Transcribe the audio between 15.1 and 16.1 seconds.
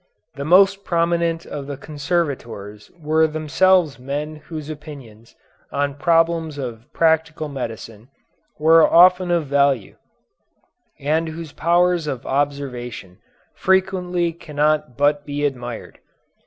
be admired.